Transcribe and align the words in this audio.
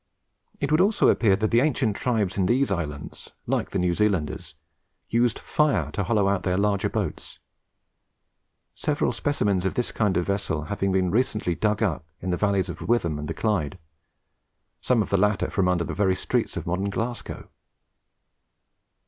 It 0.59 0.71
would 0.71 0.81
also 0.81 1.09
appear 1.09 1.35
that 1.35 1.51
the 1.51 1.59
ancient 1.61 1.95
tribes 1.95 2.35
in 2.35 2.47
these 2.47 2.71
islands, 2.71 3.33
like 3.45 3.69
the 3.69 3.77
New 3.77 3.93
Zealanders, 3.93 4.55
used 5.09 5.37
fire 5.37 5.91
to 5.91 6.03
hollow 6.05 6.27
out 6.27 6.41
their 6.41 6.57
larger 6.57 6.89
boats; 6.89 7.37
several 8.73 9.11
specimens 9.11 9.63
of 9.63 9.75
this 9.75 9.91
kind 9.91 10.17
of 10.17 10.25
vessel 10.25 10.63
having 10.63 11.11
recently 11.11 11.53
been 11.53 11.59
dug 11.59 11.83
up 11.83 12.03
in 12.19 12.31
the 12.31 12.35
valleys 12.37 12.67
of 12.67 12.79
the 12.79 12.85
Witham 12.87 13.19
and 13.19 13.27
the 13.27 13.35
Clyde, 13.35 13.77
some 14.81 15.03
of 15.03 15.11
the 15.11 15.17
latter 15.17 15.51
from 15.51 15.67
under 15.67 15.83
the 15.83 15.93
very 15.93 16.15
streets 16.15 16.57
of 16.57 16.65
modern 16.65 16.89
Glasgow. 16.89 17.49